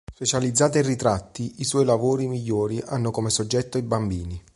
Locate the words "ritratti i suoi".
0.87-1.85